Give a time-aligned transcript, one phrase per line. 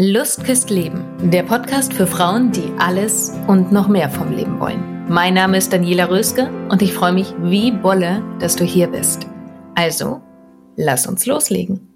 [0.00, 5.08] Lust küsst Leben, der Podcast für Frauen, die alles und noch mehr vom Leben wollen.
[5.08, 9.26] Mein Name ist Daniela Röske und ich freue mich wie Bolle, dass du hier bist.
[9.74, 10.22] Also,
[10.76, 11.88] lass uns loslegen.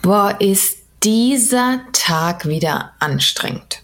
[0.00, 3.82] Boah, ist dieser Tag wieder anstrengend.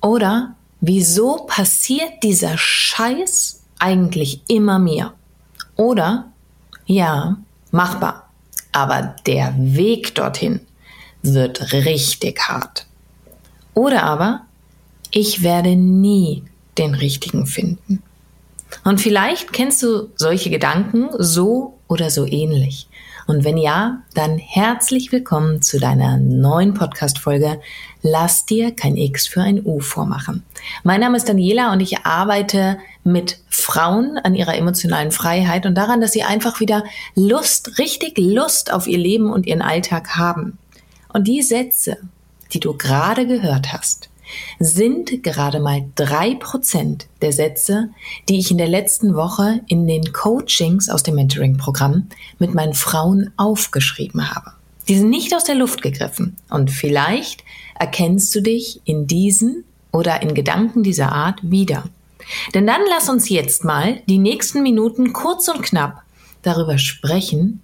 [0.00, 5.12] Oder wieso passiert dieser Scheiß eigentlich immer mir?
[5.76, 6.32] Oder,
[6.86, 7.36] ja,
[7.70, 8.30] machbar,
[8.72, 10.60] aber der Weg dorthin
[11.22, 12.86] wird richtig hart.
[13.74, 14.42] Oder aber,
[15.10, 16.44] ich werde nie
[16.78, 18.02] den richtigen finden.
[18.84, 22.88] Und vielleicht kennst du solche Gedanken so oder so ähnlich.
[23.26, 27.60] Und wenn ja, dann herzlich willkommen zu deiner neuen Podcast-Folge
[28.02, 30.42] Lass dir kein X für ein U vormachen.
[30.84, 36.00] Mein Name ist Daniela und ich arbeite mit Frauen an ihrer emotionalen Freiheit und daran,
[36.00, 36.82] dass sie einfach wieder
[37.14, 40.58] Lust, richtig Lust auf ihr Leben und ihren Alltag haben.
[41.12, 41.98] Und die Sätze,
[42.52, 44.08] die du gerade gehört hast,
[44.58, 47.90] sind gerade mal drei Prozent der Sätze,
[48.28, 53.32] die ich in der letzten Woche in den Coachings aus dem Mentoring-Programm mit meinen Frauen
[53.36, 54.52] aufgeschrieben habe.
[54.88, 56.36] Die sind nicht aus der Luft gegriffen.
[56.48, 57.44] Und vielleicht
[57.78, 61.84] erkennst du dich in diesen oder in Gedanken dieser Art wieder.
[62.54, 66.02] Denn dann lass uns jetzt mal die nächsten Minuten kurz und knapp
[66.42, 67.62] darüber sprechen,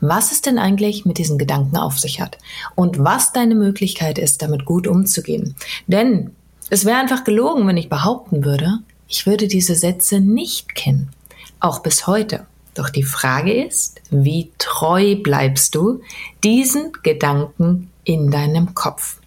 [0.00, 2.38] was es denn eigentlich mit diesen Gedanken auf sich hat
[2.74, 5.54] und was deine Möglichkeit ist, damit gut umzugehen.
[5.86, 6.30] Denn
[6.70, 11.10] es wäre einfach gelogen, wenn ich behaupten würde, ich würde diese Sätze nicht kennen,
[11.58, 12.46] auch bis heute.
[12.74, 16.00] Doch die Frage ist, wie treu bleibst du
[16.44, 19.20] diesen Gedanken in deinem Kopf?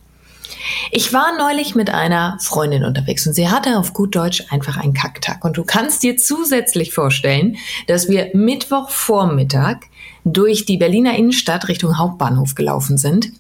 [0.92, 4.94] Ich war neulich mit einer Freundin unterwegs und sie hatte auf gut Deutsch einfach einen
[4.94, 5.44] Kacktag.
[5.44, 9.78] Und du kannst dir zusätzlich vorstellen, dass wir Mittwochvormittag
[10.24, 13.32] durch die Berliner Innenstadt Richtung Hauptbahnhof gelaufen sind.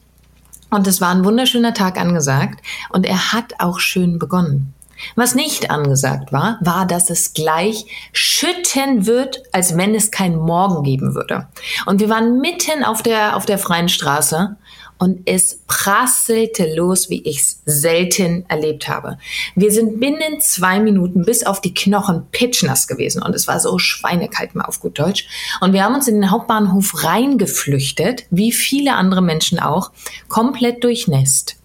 [0.69, 4.73] Und es war ein wunderschöner Tag angesagt und er hat auch schön begonnen.
[5.15, 10.83] Was nicht angesagt war, war, dass es gleich schütten wird, als wenn es keinen Morgen
[10.83, 11.47] geben würde.
[11.85, 14.55] Und wir waren mitten auf der, auf der freien Straße
[14.97, 19.17] und es prasselte los, wie ich es selten erlebt habe.
[19.55, 23.77] Wir sind binnen zwei Minuten bis auf die Knochen pitchnass gewesen und es war so
[23.79, 25.27] schweinekalt mal auf gut Deutsch.
[25.61, 29.91] Und wir haben uns in den Hauptbahnhof reingeflüchtet, wie viele andere Menschen auch,
[30.29, 31.57] komplett durchnässt.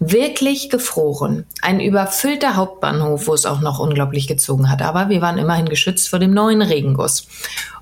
[0.00, 1.46] Wirklich gefroren.
[1.62, 4.82] Ein überfüllter Hauptbahnhof, wo es auch noch unglaublich gezogen hat.
[4.82, 7.26] Aber wir waren immerhin geschützt vor dem neuen Regenguss.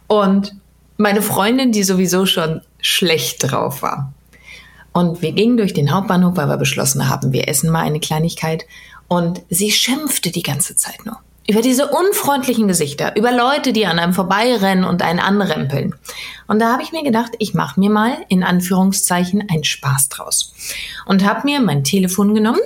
[0.06, 0.54] Und
[0.98, 4.12] meine Freundin, die sowieso schon schlecht drauf war,
[4.92, 8.66] und wir gingen durch den Hauptbahnhof, weil wir beschlossen haben, wir essen mal eine Kleinigkeit.
[9.08, 11.18] Und sie schimpfte die ganze Zeit nur.
[11.48, 15.94] Über diese unfreundlichen Gesichter, über Leute, die an einem vorbeirennen und einen anrempeln.
[16.46, 20.54] Und da habe ich mir gedacht, ich mache mir mal in Anführungszeichen einen Spaß draus.
[21.04, 22.60] Und habe mir mein Telefon genommen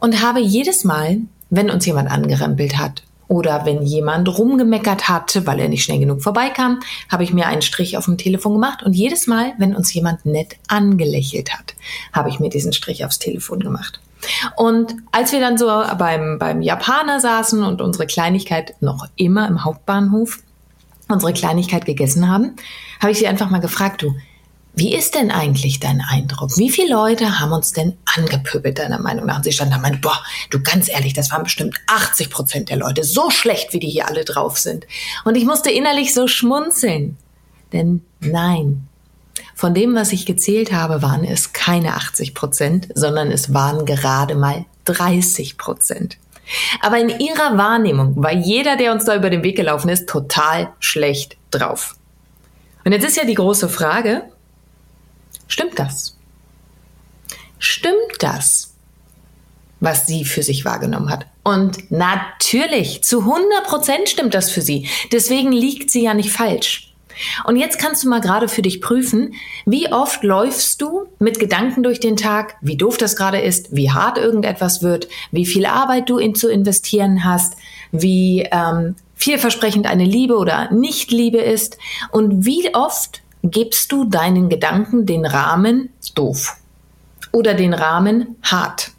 [0.00, 1.18] und habe jedes Mal,
[1.50, 6.20] wenn uns jemand angerempelt hat oder wenn jemand rumgemeckert hatte, weil er nicht schnell genug
[6.20, 8.82] vorbeikam, habe ich mir einen Strich auf dem Telefon gemacht.
[8.82, 11.76] Und jedes Mal, wenn uns jemand nett angelächelt hat,
[12.12, 14.00] habe ich mir diesen Strich aufs Telefon gemacht.
[14.56, 19.64] Und als wir dann so beim, beim Japaner saßen und unsere Kleinigkeit noch immer im
[19.64, 20.40] Hauptbahnhof,
[21.06, 22.56] unsere Kleinigkeit gegessen haben,
[23.00, 24.12] habe ich sie einfach mal gefragt, du,
[24.74, 26.56] wie ist denn eigentlich dein Eindruck?
[26.56, 29.38] Wie viele Leute haben uns denn angepöbelt, deiner Meinung nach?
[29.38, 32.68] Und sie standen da und meinten, boah, du ganz ehrlich, das waren bestimmt 80 Prozent
[32.70, 33.04] der Leute.
[33.04, 34.86] So schlecht, wie die hier alle drauf sind.
[35.24, 37.16] Und ich musste innerlich so schmunzeln.
[37.72, 38.86] Denn nein,
[39.54, 44.34] von dem, was ich gezählt habe, waren es keine 80 Prozent, sondern es waren gerade
[44.34, 46.16] mal 30 Prozent.
[46.80, 50.72] Aber in ihrer Wahrnehmung war jeder, der uns da über den Weg gelaufen ist, total
[50.80, 51.96] schlecht drauf.
[52.84, 54.24] Und jetzt ist ja die große Frage,
[55.48, 56.16] Stimmt das?
[57.58, 58.72] Stimmt das,
[59.80, 61.26] was sie für sich wahrgenommen hat?
[61.42, 64.88] Und natürlich, zu 100 Prozent stimmt das für sie.
[65.12, 66.90] Deswegen liegt sie ja nicht falsch.
[67.44, 69.34] Und jetzt kannst du mal gerade für dich prüfen,
[69.66, 73.90] wie oft läufst du mit Gedanken durch den Tag, wie doof das gerade ist, wie
[73.90, 77.56] hart irgendetwas wird, wie viel Arbeit du in zu investieren hast,
[77.92, 81.76] wie ähm, vielversprechend eine Liebe oder Nicht-Liebe ist
[82.10, 86.56] und wie oft gibst du deinen Gedanken den Rahmen doof
[87.32, 88.90] oder den Rahmen hart.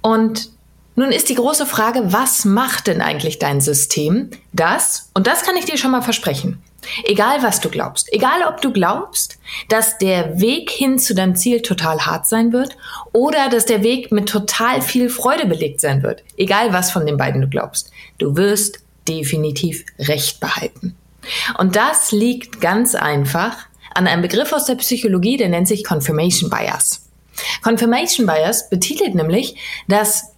[0.00, 0.50] Und
[0.94, 4.30] nun ist die große Frage, was macht denn eigentlich dein System?
[4.52, 6.62] Das, und das kann ich dir schon mal versprechen,
[7.04, 9.38] egal was du glaubst, egal ob du glaubst,
[9.70, 12.76] dass der Weg hin zu deinem Ziel total hart sein wird
[13.12, 17.16] oder dass der Weg mit total viel Freude belegt sein wird, egal was von den
[17.16, 20.96] beiden du glaubst, du wirst definitiv Recht behalten.
[21.58, 23.56] Und das liegt ganz einfach
[23.94, 27.08] an einem Begriff aus der Psychologie, der nennt sich Confirmation Bias.
[27.62, 29.56] Confirmation Bias betitelt nämlich,
[29.88, 30.32] dass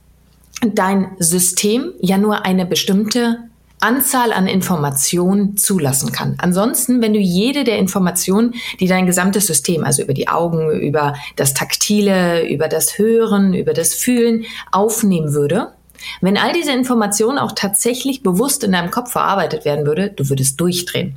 [0.60, 3.38] dein System ja nur eine bestimmte
[3.80, 6.36] Anzahl an Informationen zulassen kann.
[6.38, 11.14] Ansonsten, wenn du jede der Informationen, die dein gesamtes System, also über die Augen, über
[11.36, 15.72] das Taktile, über das Hören, über das Fühlen aufnehmen würde,
[16.20, 20.60] wenn all diese Informationen auch tatsächlich bewusst in deinem Kopf verarbeitet werden würde, du würdest
[20.60, 21.16] durchdrehen.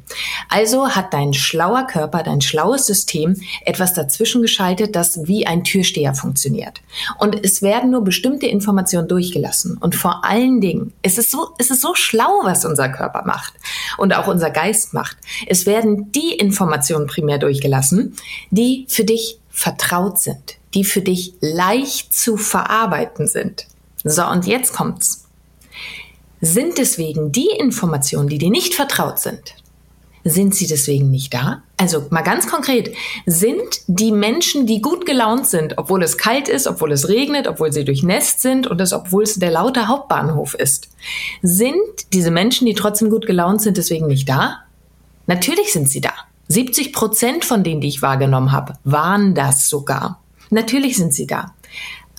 [0.50, 3.36] Also hat dein schlauer Körper, dein schlaues System
[3.66, 6.82] etwas dazwischen geschaltet, das wie ein Türsteher funktioniert.
[7.18, 9.78] Und es werden nur bestimmte Informationen durchgelassen.
[9.78, 13.54] Und vor allen Dingen, es ist so, es ist so schlau, was unser Körper macht
[13.98, 15.18] und auch unser Geist macht.
[15.48, 18.16] Es werden die Informationen primär durchgelassen,
[18.52, 23.68] die für dich vertraut sind, die für dich leicht zu verarbeiten sind.
[24.04, 25.26] So, und jetzt kommt's.
[26.42, 29.56] Sind deswegen die Informationen, die dir nicht vertraut sind,
[30.24, 31.64] sind sie deswegen nicht da?
[31.78, 32.94] Also mal ganz konkret,
[33.26, 37.72] sind die Menschen, die gut gelaunt sind, obwohl es kalt ist, obwohl es regnet, obwohl
[37.72, 40.90] sie durchnässt sind und es, obwohl es der laute Hauptbahnhof ist,
[41.42, 44.60] sind diese Menschen, die trotzdem gut gelaunt sind, deswegen nicht da?
[45.28, 46.14] Natürlich sind sie da.
[46.50, 50.22] 70 Prozent von denen, die ich wahrgenommen habe, waren das sogar.
[50.50, 51.54] Natürlich sind sie da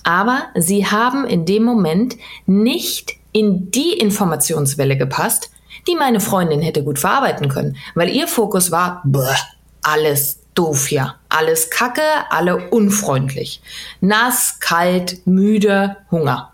[0.03, 2.15] aber sie haben in dem Moment
[2.45, 5.51] nicht in die Informationswelle gepasst,
[5.87, 9.35] die meine Freundin hätte gut verarbeiten können, weil ihr Fokus war, bäh,
[9.81, 13.61] alles doof hier, alles kacke, alle unfreundlich,
[14.01, 16.51] nass, kalt, müde, Hunger.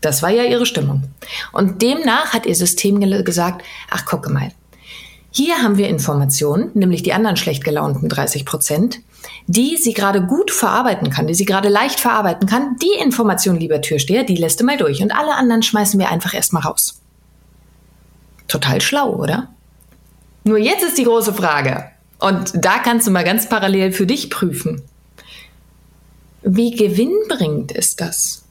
[0.00, 1.02] Das war ja ihre Stimmung.
[1.52, 4.52] Und demnach hat ihr System gesagt, ach gucke mal,
[5.38, 8.98] hier haben wir Informationen, nämlich die anderen schlecht gelaunten 30 Prozent,
[9.46, 12.74] die sie gerade gut verarbeiten kann, die sie gerade leicht verarbeiten kann.
[12.82, 16.34] Die Information, lieber Türsteher, die lässt du mal durch und alle anderen schmeißen wir einfach
[16.34, 17.00] erstmal raus.
[18.48, 19.48] Total schlau, oder?
[20.42, 21.84] Nur jetzt ist die große Frage.
[22.18, 24.82] Und da kannst du mal ganz parallel für dich prüfen.
[26.42, 28.42] Wie gewinnbringend ist das?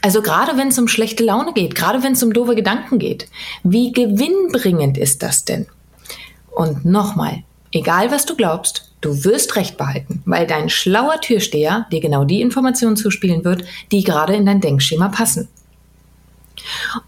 [0.00, 3.26] Also gerade wenn es um schlechte Laune geht, gerade wenn es um doofe Gedanken geht,
[3.64, 5.66] wie gewinnbringend ist das denn?
[6.54, 7.42] Und nochmal,
[7.72, 12.40] egal was du glaubst, du wirst Recht behalten, weil dein schlauer Türsteher dir genau die
[12.40, 15.48] Informationen zuspielen wird, die gerade in dein Denkschema passen.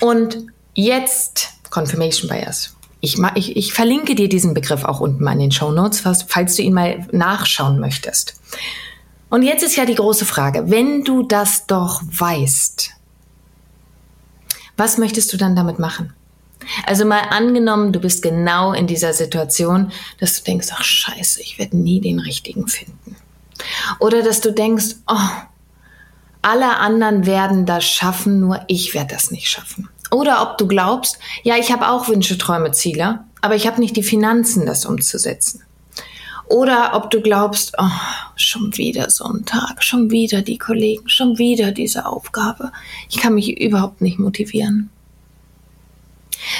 [0.00, 0.38] Und
[0.74, 2.74] jetzt Confirmation Bias.
[3.00, 6.56] Ich, ich, ich verlinke dir diesen Begriff auch unten mal in den Show Notes, falls
[6.56, 8.40] du ihn mal nachschauen möchtest.
[9.28, 12.90] Und jetzt ist ja die große Frage, wenn du das doch weißt,
[14.76, 16.12] was möchtest du dann damit machen?
[16.86, 21.58] Also mal angenommen, du bist genau in dieser Situation, dass du denkst, ach scheiße, ich
[21.58, 23.16] werde nie den richtigen finden.
[24.00, 25.28] Oder dass du denkst, oh,
[26.42, 29.88] alle anderen werden das schaffen, nur ich werde das nicht schaffen.
[30.10, 33.96] Oder ob du glaubst, ja, ich habe auch Wünsche, Träume, Ziele, aber ich habe nicht
[33.96, 35.62] die Finanzen, das umzusetzen.
[36.48, 37.90] Oder ob du glaubst, oh,
[38.36, 42.70] schon wieder so ein Tag, schon wieder die Kollegen, schon wieder diese Aufgabe.
[43.10, 44.90] Ich kann mich überhaupt nicht motivieren.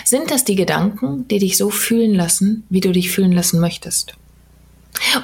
[0.04, 4.14] Sind das die Gedanken, die dich so fühlen lassen, wie du dich fühlen lassen möchtest?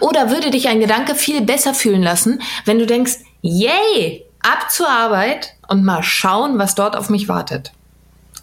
[0.00, 4.88] Oder würde dich ein Gedanke viel besser fühlen lassen, wenn du denkst, yay, ab zur
[4.88, 7.72] Arbeit und mal schauen, was dort auf mich wartet?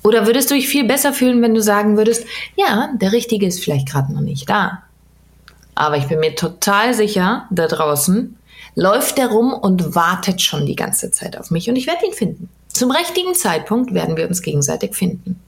[0.04, 2.26] Oder würdest du dich viel besser fühlen, wenn du sagen würdest,
[2.56, 4.84] ja, der Richtige ist vielleicht gerade noch nicht da.
[5.76, 8.38] Aber ich bin mir total sicher, da draußen
[8.76, 12.14] läuft der rum und wartet schon die ganze Zeit auf mich und ich werde ihn
[12.14, 12.50] finden.
[12.68, 15.40] Zum richtigen Zeitpunkt werden wir uns gegenseitig finden.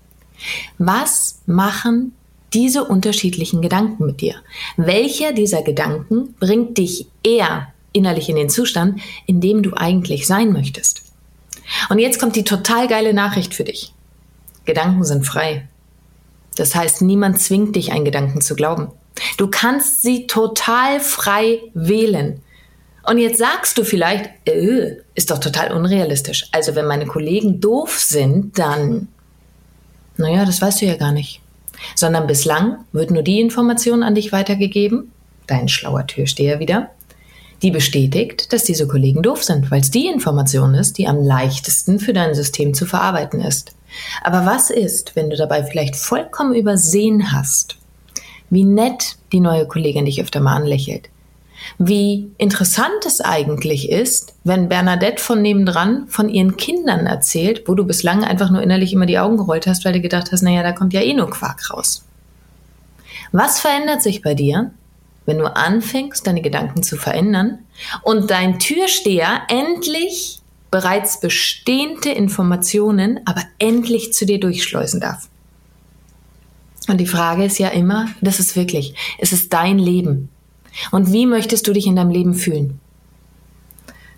[0.78, 2.14] Was machen
[2.54, 4.36] diese unterschiedlichen Gedanken mit dir?
[4.78, 10.52] Welcher dieser Gedanken bringt dich eher innerlich in den Zustand, in dem du eigentlich sein
[10.52, 11.04] möchtest?
[11.90, 13.94] Und jetzt kommt die total geile Nachricht für dich.
[14.66, 15.68] Gedanken sind frei.
[16.56, 18.90] Das heißt, niemand zwingt dich, einen Gedanken zu glauben.
[19.38, 22.42] Du kannst sie total frei wählen.
[23.04, 26.48] Und jetzt sagst du vielleicht, äh, ist doch total unrealistisch.
[26.52, 29.08] Also wenn meine Kollegen doof sind, dann
[30.22, 31.42] naja, das weißt du ja gar nicht.
[31.96, 35.12] Sondern bislang wird nur die Information an dich weitergegeben,
[35.48, 36.92] dein schlauer Türsteher wieder,
[37.62, 42.00] die bestätigt, dass diese Kollegen doof sind, weil es die Information ist, die am leichtesten
[42.00, 43.76] für dein System zu verarbeiten ist.
[44.24, 47.78] Aber was ist, wenn du dabei vielleicht vollkommen übersehen hast,
[48.50, 51.10] wie nett die neue Kollegin dich öfter mal anlächelt,
[51.78, 57.86] wie interessant es eigentlich ist, wenn Bernadette von nebendran von ihren Kindern erzählt, wo du
[57.86, 60.72] bislang einfach nur innerlich immer die Augen gerollt hast, weil du gedacht hast, naja, da
[60.72, 62.06] kommt ja eh nur Quark raus.
[63.32, 64.72] Was verändert sich bei dir,
[65.26, 67.60] wenn du anfängst, deine Gedanken zu verändern
[68.04, 70.40] und dein Türsteher endlich
[70.70, 75.30] bereits bestehende Informationen, aber endlich zu dir durchschleusen darf?
[76.88, 80.30] Und die Frage ist ja immer, das ist wirklich, es ist dein Leben.
[80.92, 82.80] Und wie möchtest du dich in deinem Leben fühlen?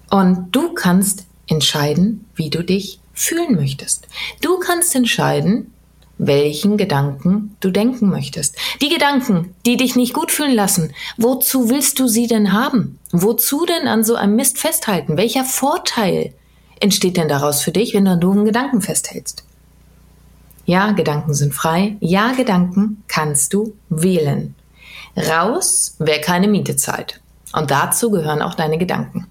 [0.09, 4.07] Und du kannst entscheiden, wie du dich fühlen möchtest.
[4.41, 5.71] Du kannst entscheiden,
[6.17, 8.55] welchen Gedanken du denken möchtest.
[8.81, 12.99] Die Gedanken, die dich nicht gut fühlen lassen, wozu willst du sie denn haben?
[13.11, 15.17] Wozu denn an so einem Mist festhalten?
[15.17, 16.33] Welcher Vorteil
[16.79, 19.43] entsteht denn daraus für dich, wenn du an doofen Gedanken festhältst?
[20.65, 21.97] Ja, Gedanken sind frei.
[21.99, 24.55] Ja, Gedanken kannst du wählen.
[25.15, 27.19] Raus, wer keine Miete zahlt.
[27.53, 29.27] Und dazu gehören auch deine Gedanken.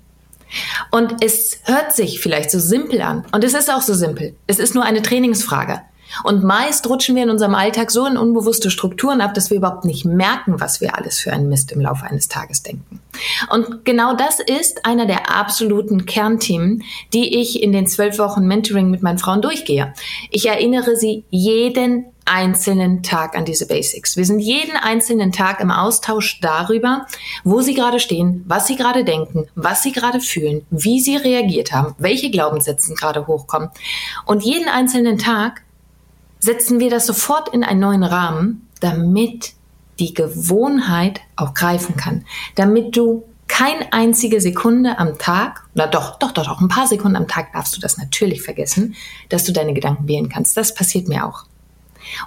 [0.91, 3.25] Und es hört sich vielleicht so simpel an.
[3.33, 4.35] Und es ist auch so simpel.
[4.47, 5.81] Es ist nur eine Trainingsfrage.
[6.25, 9.85] Und meist rutschen wir in unserem Alltag so in unbewusste Strukturen ab, dass wir überhaupt
[9.85, 13.01] nicht merken, was wir alles für einen Mist im Laufe eines Tages denken.
[13.51, 18.91] Und genau das ist einer der absoluten Kernthemen, die ich in den zwölf Wochen Mentoring
[18.91, 19.95] mit meinen Frauen durchgehe.
[20.31, 24.17] Ich erinnere sie jeden einzelnen Tag an diese Basics.
[24.17, 27.07] Wir sind jeden einzelnen Tag im Austausch darüber,
[27.45, 31.73] wo sie gerade stehen, was sie gerade denken, was sie gerade fühlen, wie sie reagiert
[31.73, 33.71] haben, welche Glaubenssätze gerade hochkommen.
[34.27, 35.63] Und jeden einzelnen Tag
[36.41, 39.53] setzen wir das sofort in einen neuen Rahmen, damit
[39.99, 42.25] die Gewohnheit auch greifen kann,
[42.57, 47.17] damit du keine einzige Sekunde am Tag, oder doch, doch, doch, doch, ein paar Sekunden
[47.17, 48.95] am Tag darfst du das natürlich vergessen,
[49.29, 50.57] dass du deine Gedanken wählen kannst.
[50.57, 51.45] Das passiert mir auch.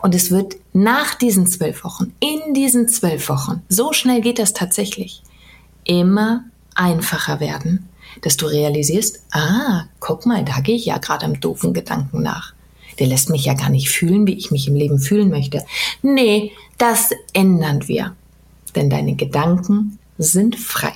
[0.01, 4.53] Und es wird nach diesen zwölf Wochen, in diesen zwölf Wochen, so schnell geht das
[4.53, 5.21] tatsächlich,
[5.83, 7.89] immer einfacher werden,
[8.21, 12.55] dass du realisierst, ah, guck mal, da gehe ich ja gerade am doofen Gedanken nach
[12.99, 15.65] der lässt mich ja gar nicht fühlen, wie ich mich im Leben fühlen möchte.
[16.01, 18.15] Nee, das ändern wir.
[18.75, 20.93] Denn deine Gedanken sind frei.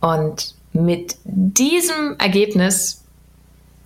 [0.00, 3.02] Und mit diesem Ergebnis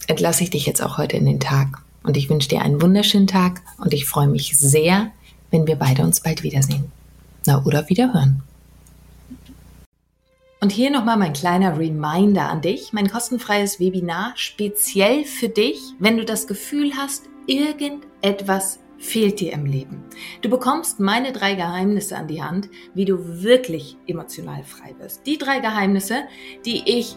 [0.07, 1.83] entlasse ich dich jetzt auch heute in den Tag.
[2.05, 5.11] Und ich wünsche dir einen wunderschönen Tag und ich freue mich sehr,
[5.51, 6.93] wenn wir beide uns bald wiedersehen.
[7.47, 8.43] Na, oder wieder hören.
[10.61, 16.17] Und hier nochmal mein kleiner Reminder an dich, mein kostenfreies Webinar speziell für dich, wenn
[16.17, 20.03] du das Gefühl hast, irgendetwas fehlt dir im Leben.
[20.41, 25.27] Du bekommst meine drei Geheimnisse an die Hand, wie du wirklich emotional frei wirst.
[25.27, 26.23] Die drei Geheimnisse,
[26.65, 27.17] die ich